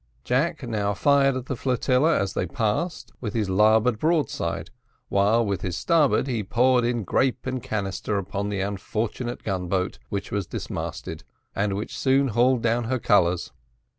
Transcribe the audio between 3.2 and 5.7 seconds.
with his larboard broadside, while with